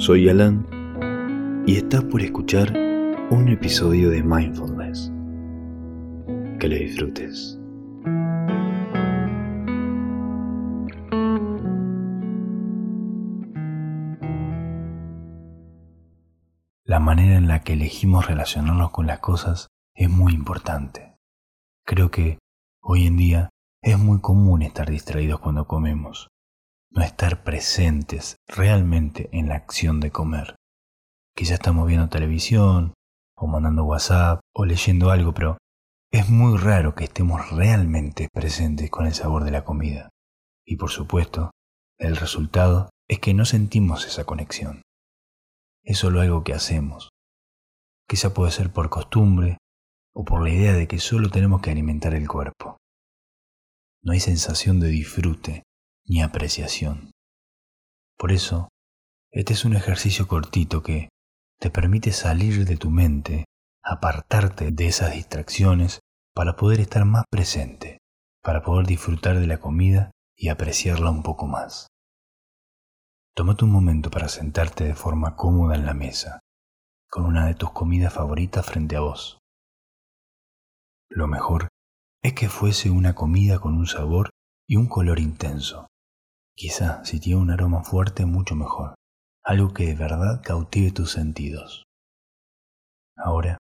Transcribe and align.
Soy 0.00 0.30
Alan 0.30 0.66
y 1.66 1.76
estás 1.76 2.02
por 2.04 2.22
escuchar 2.22 2.72
un 3.30 3.50
episodio 3.50 4.08
de 4.08 4.22
Mindfulness. 4.22 5.12
Que 6.58 6.68
lo 6.68 6.74
disfrutes. 6.74 7.60
La 16.84 16.98
manera 16.98 17.36
en 17.36 17.46
la 17.46 17.60
que 17.60 17.74
elegimos 17.74 18.26
relacionarnos 18.26 18.92
con 18.92 19.06
las 19.06 19.18
cosas 19.18 19.68
es 19.94 20.08
muy 20.08 20.32
importante. 20.32 21.18
Creo 21.84 22.10
que 22.10 22.38
hoy 22.80 23.06
en 23.06 23.18
día 23.18 23.50
es 23.82 23.98
muy 23.98 24.22
común 24.22 24.62
estar 24.62 24.88
distraídos 24.88 25.40
cuando 25.40 25.66
comemos, 25.66 26.30
no 26.90 27.02
estar 27.02 27.42
presentes 27.42 28.36
realmente 28.46 29.28
en 29.32 29.48
la 29.48 29.56
acción 29.56 30.00
de 30.00 30.10
comer. 30.10 30.56
Quizá 31.34 31.54
estamos 31.54 31.86
viendo 31.86 32.08
televisión, 32.08 32.94
o 33.36 33.46
mandando 33.46 33.84
WhatsApp, 33.84 34.40
o 34.54 34.64
leyendo 34.64 35.10
algo, 35.10 35.32
pero 35.32 35.58
es 36.10 36.28
muy 36.28 36.58
raro 36.58 36.94
que 36.94 37.04
estemos 37.04 37.50
realmente 37.50 38.28
presentes 38.32 38.90
con 38.90 39.06
el 39.06 39.14
sabor 39.14 39.44
de 39.44 39.52
la 39.52 39.64
comida. 39.64 40.10
Y 40.66 40.76
por 40.76 40.90
supuesto, 40.90 41.50
el 41.98 42.16
resultado 42.16 42.90
es 43.08 43.20
que 43.20 43.34
no 43.34 43.44
sentimos 43.44 44.06
esa 44.06 44.24
conexión. 44.24 44.82
Es 45.84 45.98
solo 45.98 46.20
algo 46.20 46.44
que 46.44 46.52
hacemos. 46.52 47.10
Quizá 48.08 48.34
puede 48.34 48.50
ser 48.50 48.72
por 48.72 48.90
costumbre 48.90 49.58
o 50.14 50.24
por 50.24 50.42
la 50.42 50.50
idea 50.50 50.72
de 50.72 50.88
que 50.88 50.98
solo 50.98 51.30
tenemos 51.30 51.62
que 51.62 51.70
alimentar 51.70 52.14
el 52.14 52.28
cuerpo 52.28 52.80
no 54.02 54.12
hay 54.12 54.20
sensación 54.20 54.80
de 54.80 54.88
disfrute 54.88 55.62
ni 56.10 56.22
apreciación. 56.22 57.12
Por 58.18 58.32
eso, 58.32 58.68
este 59.30 59.52
es 59.52 59.64
un 59.64 59.76
ejercicio 59.76 60.26
cortito 60.26 60.82
que 60.82 61.08
te 61.60 61.70
permite 61.70 62.10
salir 62.10 62.64
de 62.64 62.76
tu 62.76 62.90
mente, 62.90 63.44
apartarte 63.84 64.72
de 64.72 64.88
esas 64.88 65.14
distracciones 65.14 66.00
para 66.34 66.56
poder 66.56 66.80
estar 66.80 67.04
más 67.04 67.26
presente, 67.30 67.98
para 68.42 68.62
poder 68.62 68.88
disfrutar 68.88 69.38
de 69.38 69.46
la 69.46 69.60
comida 69.60 70.10
y 70.36 70.48
apreciarla 70.48 71.10
un 71.10 71.22
poco 71.22 71.46
más. 71.46 71.86
Tómate 73.36 73.64
un 73.64 73.70
momento 73.70 74.10
para 74.10 74.28
sentarte 74.28 74.82
de 74.82 74.96
forma 74.96 75.36
cómoda 75.36 75.76
en 75.76 75.86
la 75.86 75.94
mesa, 75.94 76.40
con 77.08 77.24
una 77.24 77.46
de 77.46 77.54
tus 77.54 77.70
comidas 77.70 78.12
favoritas 78.12 78.66
frente 78.66 78.96
a 78.96 79.00
vos. 79.00 79.38
Lo 81.08 81.28
mejor 81.28 81.68
es 82.24 82.32
que 82.32 82.48
fuese 82.48 82.90
una 82.90 83.14
comida 83.14 83.60
con 83.60 83.74
un 83.74 83.86
sabor 83.86 84.30
y 84.66 84.74
un 84.74 84.88
color 84.88 85.20
intenso. 85.20 85.86
Quizá 86.60 87.02
si 87.06 87.20
tiene 87.20 87.40
un 87.40 87.50
aroma 87.50 87.82
fuerte 87.82 88.26
mucho 88.26 88.54
mejor, 88.54 88.94
algo 89.42 89.72
que 89.72 89.86
de 89.86 89.94
verdad 89.94 90.42
cautive 90.44 90.90
tus 90.90 91.10
sentidos. 91.10 91.84
Ahora, 93.16 93.56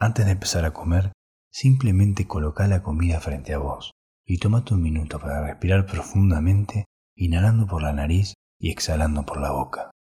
antes 0.00 0.26
de 0.26 0.32
empezar 0.32 0.64
a 0.64 0.72
comer, 0.72 1.12
simplemente 1.52 2.26
coloca 2.26 2.66
la 2.66 2.82
comida 2.82 3.20
frente 3.20 3.54
a 3.54 3.58
vos 3.58 3.92
y 4.26 4.38
tómate 4.38 4.74
un 4.74 4.82
minuto 4.82 5.20
para 5.20 5.46
respirar 5.46 5.86
profundamente, 5.86 6.86
inhalando 7.14 7.68
por 7.68 7.82
la 7.82 7.92
nariz 7.92 8.34
y 8.58 8.72
exhalando 8.72 9.24
por 9.24 9.40
la 9.40 9.52
boca. 9.52 9.92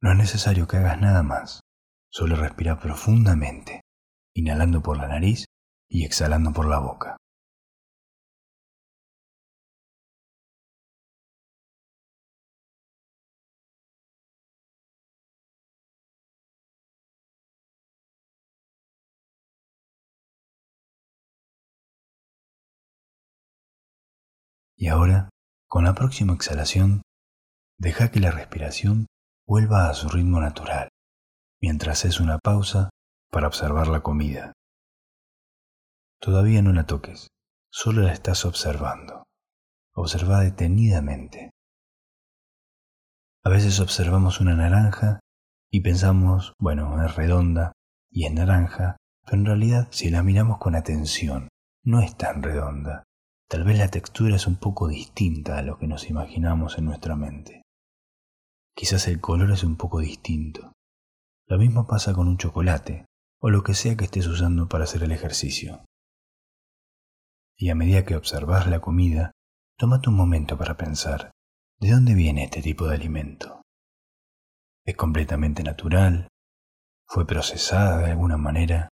No 0.00 0.12
es 0.12 0.16
necesario 0.16 0.68
que 0.68 0.76
hagas 0.76 1.00
nada 1.00 1.24
más, 1.24 1.58
solo 2.08 2.36
respira 2.36 2.78
profundamente, 2.78 3.83
inhalando 4.34 4.82
por 4.82 4.96
la 4.96 5.08
nariz 5.08 5.46
y 5.88 6.04
exhalando 6.04 6.52
por 6.52 6.66
la 6.66 6.78
boca. 6.80 7.16
Y 24.76 24.88
ahora, 24.88 25.30
con 25.68 25.84
la 25.84 25.94
próxima 25.94 26.34
exhalación, 26.34 27.02
deja 27.78 28.10
que 28.10 28.20
la 28.20 28.30
respiración 28.30 29.06
vuelva 29.46 29.88
a 29.88 29.94
su 29.94 30.08
ritmo 30.08 30.40
natural, 30.40 30.88
mientras 31.62 32.04
es 32.04 32.20
una 32.20 32.38
pausa 32.38 32.90
para 33.34 33.48
observar 33.48 33.88
la 33.88 34.00
comida. 34.00 34.52
Todavía 36.20 36.62
no 36.62 36.72
la 36.72 36.86
toques, 36.86 37.26
solo 37.68 38.02
la 38.02 38.12
estás 38.12 38.44
observando. 38.44 39.24
Observa 39.92 40.38
detenidamente. 40.38 41.50
A 43.42 43.50
veces 43.50 43.80
observamos 43.80 44.40
una 44.40 44.54
naranja 44.54 45.18
y 45.68 45.80
pensamos, 45.80 46.52
bueno, 46.60 47.04
es 47.04 47.16
redonda 47.16 47.72
y 48.08 48.26
es 48.26 48.32
naranja, 48.32 48.98
pero 49.24 49.38
en 49.38 49.46
realidad 49.46 49.88
si 49.90 50.10
la 50.10 50.22
miramos 50.22 50.58
con 50.58 50.76
atención, 50.76 51.48
no 51.82 52.02
es 52.02 52.16
tan 52.16 52.40
redonda. 52.40 53.02
Tal 53.48 53.64
vez 53.64 53.78
la 53.78 53.88
textura 53.88 54.36
es 54.36 54.46
un 54.46 54.60
poco 54.60 54.86
distinta 54.86 55.58
a 55.58 55.62
lo 55.62 55.76
que 55.76 55.88
nos 55.88 56.08
imaginamos 56.08 56.78
en 56.78 56.84
nuestra 56.84 57.16
mente. 57.16 57.62
Quizás 58.76 59.08
el 59.08 59.20
color 59.20 59.50
es 59.50 59.64
un 59.64 59.76
poco 59.76 59.98
distinto. 59.98 60.72
Lo 61.48 61.58
mismo 61.58 61.88
pasa 61.88 62.14
con 62.14 62.28
un 62.28 62.38
chocolate 62.38 63.06
o 63.44 63.50
lo 63.50 63.62
que 63.62 63.74
sea 63.74 63.94
que 63.94 64.06
estés 64.06 64.26
usando 64.26 64.70
para 64.70 64.84
hacer 64.84 65.02
el 65.02 65.12
ejercicio. 65.12 65.84
Y 67.58 67.68
a 67.68 67.74
medida 67.74 68.06
que 68.06 68.16
observas 68.16 68.66
la 68.68 68.80
comida, 68.80 69.32
tómate 69.76 70.08
un 70.08 70.16
momento 70.16 70.56
para 70.56 70.78
pensar, 70.78 71.30
¿de 71.78 71.90
dónde 71.90 72.14
viene 72.14 72.44
este 72.44 72.62
tipo 72.62 72.86
de 72.86 72.94
alimento? 72.94 73.60
¿Es 74.86 74.96
completamente 74.96 75.62
natural? 75.62 76.28
¿Fue 77.06 77.26
procesada 77.26 77.98
de 77.98 78.12
alguna 78.12 78.38
manera? 78.38 78.88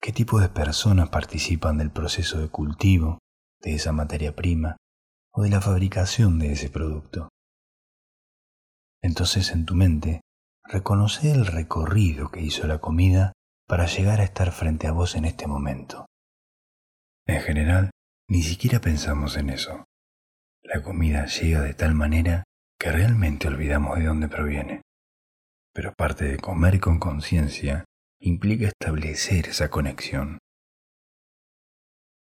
¿Qué 0.00 0.10
tipo 0.10 0.40
de 0.40 0.48
personas 0.48 1.10
participan 1.10 1.76
del 1.76 1.90
proceso 1.90 2.40
de 2.40 2.48
cultivo 2.48 3.18
de 3.60 3.74
esa 3.74 3.92
materia 3.92 4.34
prima 4.34 4.78
o 5.34 5.42
de 5.42 5.50
la 5.50 5.60
fabricación 5.60 6.38
de 6.38 6.52
ese 6.52 6.70
producto? 6.70 7.28
Entonces 9.02 9.50
en 9.50 9.66
tu 9.66 9.74
mente 9.74 10.22
reconoce 10.64 11.30
el 11.30 11.46
recorrido 11.46 12.30
que 12.30 12.40
hizo 12.40 12.66
la 12.66 12.78
comida 12.78 13.32
para 13.66 13.86
llegar 13.86 14.20
a 14.20 14.24
estar 14.24 14.52
frente 14.52 14.86
a 14.86 14.92
vos 14.92 15.14
en 15.14 15.24
este 15.24 15.46
momento. 15.46 16.06
En 17.26 17.40
general, 17.40 17.90
ni 18.28 18.42
siquiera 18.42 18.80
pensamos 18.80 19.36
en 19.36 19.50
eso. 19.50 19.84
La 20.62 20.82
comida 20.82 21.26
llega 21.26 21.60
de 21.60 21.74
tal 21.74 21.94
manera 21.94 22.44
que 22.78 22.90
realmente 22.90 23.48
olvidamos 23.48 23.98
de 23.98 24.04
dónde 24.04 24.28
proviene. 24.28 24.82
Pero 25.72 25.92
parte 25.94 26.24
de 26.24 26.38
comer 26.38 26.80
con 26.80 26.98
conciencia 26.98 27.84
implica 28.20 28.68
establecer 28.68 29.48
esa 29.48 29.70
conexión. 29.70 30.38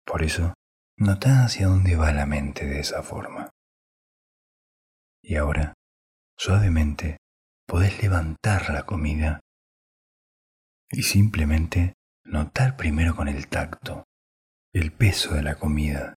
Por 0.04 0.22
eso, 0.22 0.54
nota 0.96 1.44
hacia 1.44 1.66
dónde 1.66 1.96
va 1.96 2.12
la 2.12 2.26
mente 2.26 2.66
de 2.66 2.80
esa 2.80 3.02
forma. 3.02 3.50
Y 5.22 5.36
ahora, 5.36 5.74
Suavemente 6.42 7.18
podés 7.70 8.02
levantar 8.02 8.70
la 8.70 8.84
comida 8.84 9.38
y 10.90 11.04
simplemente 11.04 11.94
notar 12.24 12.76
primero 12.76 13.14
con 13.14 13.28
el 13.28 13.46
tacto 13.46 14.02
el 14.72 14.90
peso 14.90 15.34
de 15.34 15.44
la 15.44 15.54
comida, 15.54 16.16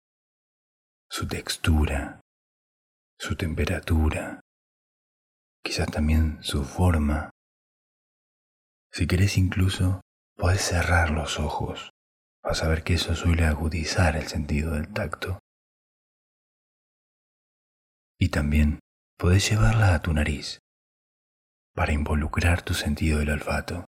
su 1.12 1.28
textura, 1.28 2.22
su 3.20 3.36
temperatura, 3.36 4.42
quizás 5.64 5.92
también 5.92 6.44
su 6.44 6.64
forma. 6.66 7.30
Si 8.92 9.06
querés 9.06 9.38
incluso, 9.38 10.02
podés 10.36 10.62
cerrar 10.62 11.12
los 11.12 11.40
ojos. 11.40 11.92
Vas 12.44 12.64
a 12.64 12.68
ver 12.68 12.84
que 12.84 12.96
eso 12.96 13.14
suele 13.14 13.46
agudizar 13.46 14.16
el 14.16 14.28
sentido 14.28 14.72
del 14.74 14.92
tacto. 14.92 15.38
Y 18.20 18.30
también 18.30 18.80
podés 19.20 19.48
llevarla 19.48 19.94
a 19.94 20.02
tu 20.02 20.14
nariz 20.14 20.60
para 21.74 21.94
involucrar 21.94 22.62
tu 22.62 22.74
sentido 22.74 23.20
del 23.20 23.32
olfato. 23.32 23.86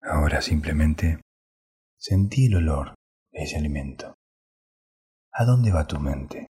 Ahora 0.00 0.40
simplemente 0.40 1.20
sentí 1.98 2.46
el 2.46 2.56
olor 2.56 2.94
de 3.32 3.42
ese 3.42 3.56
alimento. 3.56 4.14
¿A 5.32 5.44
dónde 5.44 5.72
va 5.72 5.86
tu 5.86 5.98
mente? 5.98 6.46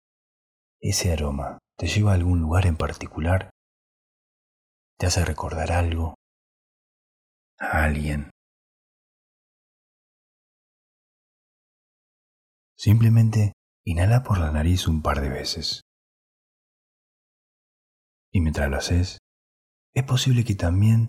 ¿Ese 0.81 1.13
aroma 1.13 1.59
te 1.77 1.87
lleva 1.87 2.13
a 2.13 2.15
algún 2.15 2.41
lugar 2.41 2.67
en 2.67 2.77
particular? 2.77 3.51
¿Te 4.99 5.07
hace 5.07 5.25
recordar 5.25 5.73
algo? 5.73 6.15
¿A 7.59 7.85
alguien? 7.85 8.31
Simplemente 12.77 13.53
inhala 13.85 14.23
por 14.23 14.39
la 14.39 14.51
nariz 14.51 14.87
un 14.87 15.03
par 15.03 15.21
de 15.21 15.31
veces. 15.31 15.81
Y 18.33 18.41
mientras 18.41 18.69
lo 18.69 18.77
haces, 18.77 19.19
es 19.97 20.05
posible 20.05 20.45
que 20.45 20.55
también 20.55 21.09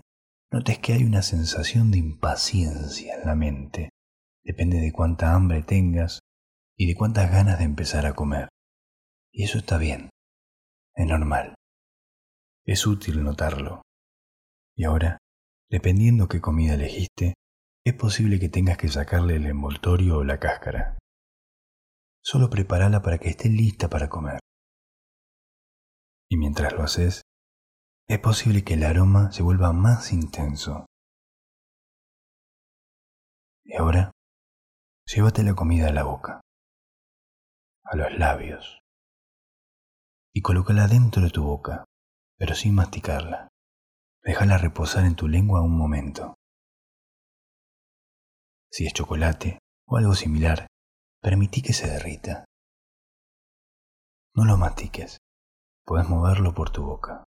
notes 0.50 0.78
que 0.78 0.94
hay 0.94 1.04
una 1.04 1.20
sensación 1.20 1.90
de 1.90 1.98
impaciencia 1.98 3.16
en 3.16 3.26
la 3.26 3.34
mente. 3.34 3.90
Depende 4.42 4.80
de 4.80 4.92
cuánta 4.92 5.34
hambre 5.34 5.62
tengas 5.62 6.20
y 6.74 6.86
de 6.86 6.94
cuántas 6.94 7.30
ganas 7.30 7.58
de 7.58 7.66
empezar 7.66 8.06
a 8.06 8.14
comer. 8.14 8.48
Y 9.30 9.44
eso 9.44 9.58
está 9.58 9.76
bien, 9.76 10.08
es 10.94 11.06
normal. 11.06 11.54
Es 12.64 12.86
útil 12.86 13.22
notarlo. 13.22 13.82
Y 14.74 14.84
ahora, 14.84 15.18
dependiendo 15.70 16.26
qué 16.26 16.40
comida 16.40 16.72
elegiste, 16.72 17.34
es 17.84 17.92
posible 17.92 18.40
que 18.40 18.48
tengas 18.48 18.78
que 18.78 18.88
sacarle 18.88 19.36
el 19.36 19.44
envoltorio 19.44 20.16
o 20.16 20.24
la 20.24 20.40
cáscara. 20.40 20.96
Solo 22.24 22.48
prepárala 22.48 23.02
para 23.02 23.18
que 23.18 23.28
esté 23.28 23.50
lista 23.50 23.90
para 23.90 24.08
comer. 24.08 24.40
Y 26.30 26.38
mientras 26.38 26.72
lo 26.72 26.84
haces, 26.84 27.22
es 28.08 28.18
posible 28.20 28.64
que 28.64 28.74
el 28.74 28.84
aroma 28.84 29.30
se 29.32 29.42
vuelva 29.42 29.72
más 29.74 30.12
intenso. 30.12 30.86
Y 33.64 33.76
ahora, 33.76 34.12
llévate 35.04 35.42
la 35.42 35.54
comida 35.54 35.88
a 35.88 35.92
la 35.92 36.04
boca, 36.04 36.40
a 37.84 37.96
los 37.96 38.18
labios, 38.18 38.80
y 40.32 40.40
colócala 40.40 40.88
dentro 40.88 41.22
de 41.22 41.28
tu 41.28 41.44
boca, 41.44 41.84
pero 42.38 42.54
sin 42.54 42.74
masticarla. 42.74 43.48
Déjala 44.22 44.56
reposar 44.56 45.04
en 45.04 45.14
tu 45.14 45.28
lengua 45.28 45.60
un 45.60 45.76
momento. 45.76 46.34
Si 48.70 48.86
es 48.86 48.94
chocolate 48.94 49.58
o 49.86 49.98
algo 49.98 50.14
similar, 50.14 50.66
permití 51.20 51.60
que 51.60 51.74
se 51.74 51.88
derrita. 51.88 52.46
No 54.34 54.46
lo 54.46 54.56
mastiques, 54.56 55.18
puedes 55.84 56.08
moverlo 56.08 56.54
por 56.54 56.70
tu 56.70 56.84
boca. 56.84 57.27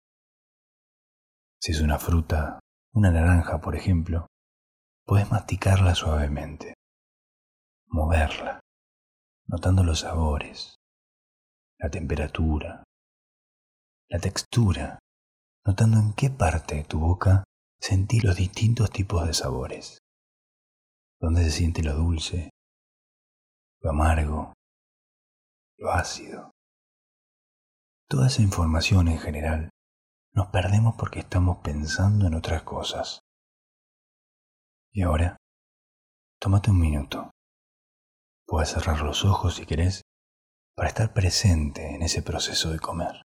Si 1.60 1.72
es 1.72 1.80
una 1.80 1.98
fruta, 1.98 2.60
una 2.92 3.10
naranja, 3.10 3.60
por 3.60 3.76
ejemplo, 3.76 4.26
puedes 5.04 5.30
masticarla 5.30 5.94
suavemente, 5.94 6.74
moverla, 7.86 8.60
notando 9.46 9.82
los 9.84 10.00
sabores, 10.00 10.76
la 11.78 11.90
temperatura, 11.90 12.84
la 14.08 14.18
textura, 14.18 14.98
notando 15.64 15.98
en 15.98 16.12
qué 16.12 16.30
parte 16.30 16.76
de 16.76 16.84
tu 16.84 17.00
boca 17.00 17.44
sentí 17.80 18.20
los 18.20 18.36
distintos 18.36 18.90
tipos 18.90 19.26
de 19.26 19.34
sabores, 19.34 19.98
dónde 21.20 21.44
se 21.44 21.50
siente 21.50 21.82
lo 21.82 21.94
dulce, 21.94 22.50
lo 23.80 23.90
amargo, 23.90 24.52
lo 25.78 25.90
ácido. 25.90 26.50
Toda 28.08 28.28
esa 28.28 28.42
información 28.42 29.08
en 29.08 29.18
general 29.18 29.70
nos 30.36 30.48
perdemos 30.48 30.94
porque 30.96 31.20
estamos 31.20 31.58
pensando 31.64 32.26
en 32.26 32.34
otras 32.34 32.62
cosas. 32.62 33.20
Y 34.92 35.02
ahora, 35.02 35.38
tómate 36.38 36.70
un 36.70 36.78
minuto. 36.78 37.30
Puedes 38.46 38.68
cerrar 38.70 39.00
los 39.00 39.24
ojos 39.24 39.56
si 39.56 39.64
querés 39.64 40.02
para 40.76 40.88
estar 40.88 41.14
presente 41.14 41.94
en 41.94 42.02
ese 42.02 42.22
proceso 42.22 42.70
de 42.70 42.78
comer. 42.78 43.25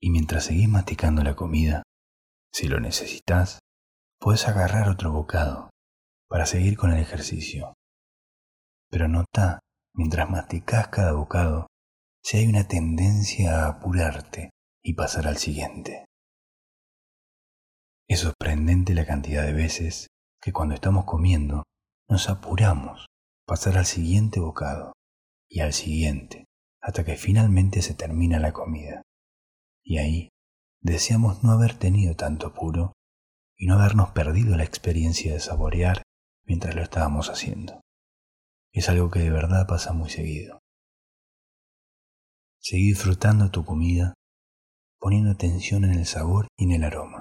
Y 0.00 0.10
mientras 0.10 0.44
seguís 0.44 0.68
masticando 0.68 1.22
la 1.22 1.36
comida, 1.36 1.82
si 2.52 2.68
lo 2.68 2.80
necesitas, 2.80 3.60
puedes 4.18 4.48
agarrar 4.48 4.88
otro 4.88 5.12
bocado 5.12 5.70
para 6.28 6.46
seguir 6.46 6.76
con 6.76 6.92
el 6.92 7.00
ejercicio. 7.00 7.74
Pero 8.90 9.08
nota, 9.08 9.60
mientras 9.94 10.28
masticas 10.28 10.88
cada 10.88 11.12
bocado, 11.12 11.66
si 12.22 12.38
hay 12.38 12.46
una 12.46 12.66
tendencia 12.66 13.64
a 13.64 13.68
apurarte 13.68 14.50
y 14.82 14.94
pasar 14.94 15.26
al 15.26 15.36
siguiente. 15.36 16.06
Es 18.08 18.20
sorprendente 18.20 18.94
la 18.94 19.06
cantidad 19.06 19.44
de 19.44 19.52
veces 19.52 20.08
que 20.40 20.52
cuando 20.52 20.74
estamos 20.74 21.04
comiendo 21.04 21.64
nos 22.08 22.28
apuramos 22.28 23.06
pasar 23.46 23.78
al 23.78 23.86
siguiente 23.86 24.40
bocado 24.40 24.92
y 25.48 25.60
al 25.60 25.72
siguiente 25.72 26.46
hasta 26.82 27.04
que 27.04 27.16
finalmente 27.16 27.82
se 27.82 27.94
termina 27.94 28.38
la 28.38 28.52
comida 28.52 29.02
y 29.82 29.98
ahí 29.98 30.28
deseamos 30.80 31.42
no 31.42 31.52
haber 31.52 31.74
tenido 31.74 32.14
tanto 32.14 32.48
apuro 32.48 32.92
y 33.56 33.66
no 33.66 33.74
habernos 33.74 34.10
perdido 34.10 34.56
la 34.56 34.64
experiencia 34.64 35.32
de 35.32 35.40
saborear 35.40 36.02
mientras 36.44 36.74
lo 36.74 36.82
estábamos 36.82 37.28
haciendo. 37.28 37.80
Es 38.72 38.88
algo 38.88 39.10
que 39.10 39.20
de 39.20 39.30
verdad 39.30 39.66
pasa 39.66 39.92
muy 39.92 40.10
seguido. 40.10 40.60
Seguí 42.58 42.88
disfrutando 42.88 43.50
tu 43.50 43.64
comida, 43.64 44.14
poniendo 44.98 45.30
atención 45.30 45.84
en 45.84 45.92
el 45.92 46.06
sabor 46.06 46.48
y 46.58 46.64
en 46.64 46.72
el 46.72 46.84
aroma. 46.84 47.19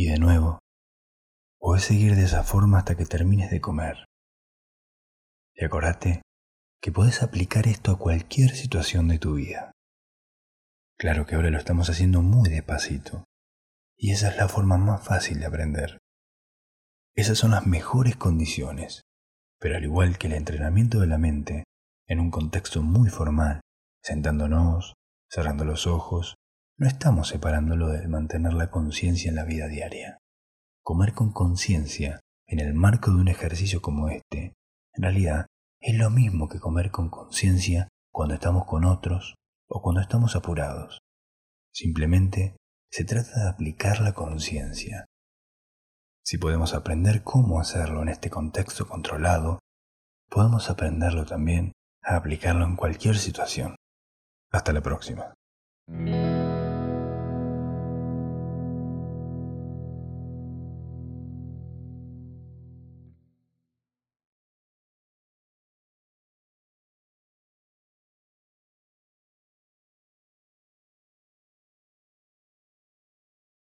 Y 0.00 0.06
de 0.06 0.18
nuevo, 0.18 0.60
puedes 1.58 1.84
seguir 1.84 2.16
de 2.16 2.24
esa 2.24 2.42
forma 2.42 2.78
hasta 2.78 2.96
que 2.96 3.04
termines 3.04 3.50
de 3.50 3.60
comer. 3.60 4.06
Y 5.54 5.62
acordate 5.62 6.22
que 6.80 6.90
puedes 6.90 7.22
aplicar 7.22 7.68
esto 7.68 7.92
a 7.92 7.98
cualquier 7.98 8.56
situación 8.56 9.08
de 9.08 9.18
tu 9.18 9.34
vida. 9.34 9.72
Claro 10.98 11.26
que 11.26 11.34
ahora 11.34 11.50
lo 11.50 11.58
estamos 11.58 11.90
haciendo 11.90 12.22
muy 12.22 12.48
despacito, 12.48 13.24
y 13.94 14.12
esa 14.12 14.30
es 14.30 14.38
la 14.38 14.48
forma 14.48 14.78
más 14.78 15.04
fácil 15.04 15.38
de 15.38 15.44
aprender. 15.44 15.98
Esas 17.14 17.36
son 17.36 17.50
las 17.50 17.66
mejores 17.66 18.16
condiciones, 18.16 19.02
pero 19.58 19.76
al 19.76 19.84
igual 19.84 20.16
que 20.16 20.28
el 20.28 20.32
entrenamiento 20.32 21.00
de 21.00 21.08
la 21.08 21.18
mente, 21.18 21.64
en 22.06 22.20
un 22.20 22.30
contexto 22.30 22.80
muy 22.80 23.10
formal, 23.10 23.60
sentándonos, 24.02 24.94
cerrando 25.28 25.66
los 25.66 25.86
ojos 25.86 26.36
no 26.80 26.88
estamos 26.88 27.28
separándolo 27.28 27.88
de 27.88 28.08
mantener 28.08 28.54
la 28.54 28.70
conciencia 28.70 29.28
en 29.28 29.36
la 29.36 29.44
vida 29.44 29.68
diaria. 29.68 30.16
Comer 30.82 31.12
con 31.12 31.30
conciencia 31.30 32.20
en 32.46 32.58
el 32.58 32.72
marco 32.72 33.10
de 33.10 33.18
un 33.18 33.28
ejercicio 33.28 33.82
como 33.82 34.08
este, 34.08 34.54
en 34.94 35.02
realidad, 35.02 35.46
es 35.78 35.94
lo 35.98 36.08
mismo 36.08 36.48
que 36.48 36.58
comer 36.58 36.90
con 36.90 37.10
conciencia 37.10 37.88
cuando 38.10 38.34
estamos 38.34 38.64
con 38.64 38.86
otros 38.86 39.34
o 39.68 39.82
cuando 39.82 40.00
estamos 40.00 40.36
apurados. 40.36 41.00
Simplemente 41.70 42.56
se 42.90 43.04
trata 43.04 43.44
de 43.44 43.50
aplicar 43.50 44.00
la 44.00 44.14
conciencia. 44.14 45.04
Si 46.24 46.38
podemos 46.38 46.72
aprender 46.72 47.22
cómo 47.22 47.60
hacerlo 47.60 48.00
en 48.00 48.08
este 48.08 48.30
contexto 48.30 48.88
controlado, 48.88 49.58
podemos 50.30 50.70
aprenderlo 50.70 51.26
también 51.26 51.72
a 52.02 52.16
aplicarlo 52.16 52.64
en 52.64 52.76
cualquier 52.76 53.18
situación. 53.18 53.76
Hasta 54.50 54.72
la 54.72 54.80
próxima. 54.80 55.34